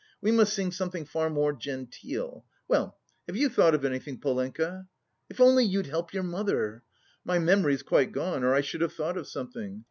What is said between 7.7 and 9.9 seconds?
quite gone, or I should have thought of something.